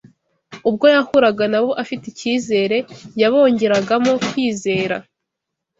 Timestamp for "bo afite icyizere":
1.63-2.77